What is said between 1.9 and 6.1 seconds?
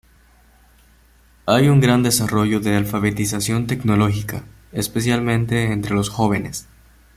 desarrollo de alfabetización tecnológica, especialmente entre los